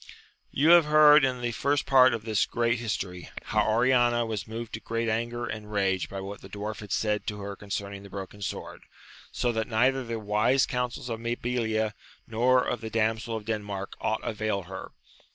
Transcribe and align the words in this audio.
* 0.31 0.43
You 0.51 0.71
have 0.71 0.85
heard 0.85 1.23
in 1.23 1.41
the 1.41 1.51
first 1.51 1.85
part 1.85 2.15
of 2.15 2.25
this 2.25 2.47
great 2.47 2.79
history, 2.79 3.29
how 3.43 3.67
Oriana 3.69 4.25
was 4.25 4.47
moved 4.47 4.73
to 4.73 4.79
great 4.79 5.07
anger 5.07 5.45
and 5.45 5.71
rage 5.71 6.09
by 6.09 6.19
what 6.21 6.41
the 6.41 6.49
Dwarf 6.49 6.79
had 6.79 6.91
said 6.91 7.27
to 7.27 7.39
her 7.41 7.55
concerning 7.55 8.01
the 8.01 8.09
broken 8.09 8.41
sword, 8.41 8.81
so 9.31 9.51
that 9.51 9.67
neither 9.67 10.03
the 10.03 10.17
wise 10.19 10.65
counsels 10.65 11.07
of 11.07 11.19
Mabilia 11.19 11.93
nor 12.25 12.63
of 12.65 12.81
the 12.81 12.89
Damsel 12.89 13.37
of 13.37 13.45
Denmark 13.45 13.95
aught 14.01 14.21
availed 14.23 14.65
her. 14.65 14.89